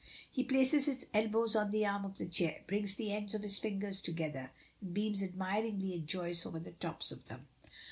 He 0.31 0.43
places 0.43 0.87
his 0.87 1.05
elbows 1.13 1.55
on 1.55 1.69
the 1.69 1.85
arms 1.85 2.05
of 2.07 2.17
the 2.17 2.25
chair, 2.25 2.63
brings 2.65 2.95
the 2.95 3.13
ends 3.13 3.35
of 3.35 3.43
his 3.43 3.59
fingers 3.59 4.01
together, 4.01 4.49
and 4.81 4.95
beams 4.95 5.21
admiringly 5.21 5.93
at 5.93 6.07
Joyce 6.07 6.43
over 6.43 6.57
the 6.59 6.71
tops 6.71 7.11
of 7.11 7.27
them. 7.27 7.45